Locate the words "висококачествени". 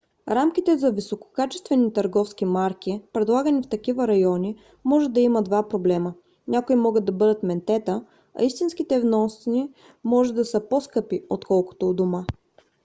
0.91-1.93